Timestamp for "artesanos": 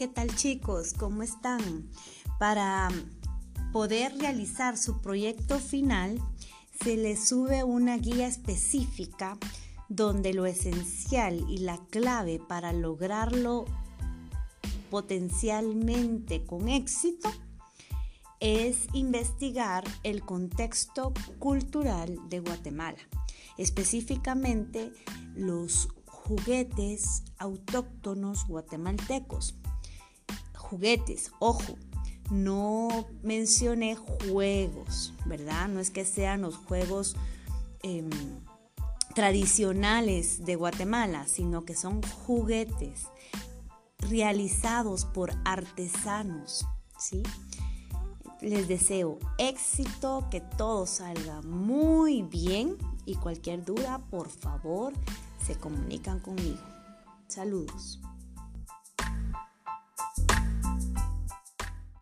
45.44-46.64